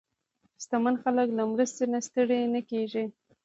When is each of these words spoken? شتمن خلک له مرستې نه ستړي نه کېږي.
شتمن 0.61 0.95
خلک 1.03 1.27
له 1.37 1.43
مرستې 1.51 1.83
نه 1.93 1.99
ستړي 2.07 2.39
نه 2.53 2.61
کېږي. 2.69 3.03